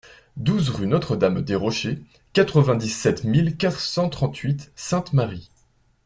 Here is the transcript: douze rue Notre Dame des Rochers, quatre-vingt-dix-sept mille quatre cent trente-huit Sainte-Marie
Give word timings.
douze 0.35 0.69
rue 0.71 0.87
Notre 0.87 1.15
Dame 1.15 1.43
des 1.43 1.53
Rochers, 1.53 2.03
quatre-vingt-dix-sept 2.33 3.23
mille 3.23 3.55
quatre 3.55 3.79
cent 3.79 4.09
trente-huit 4.09 4.71
Sainte-Marie 4.75 5.51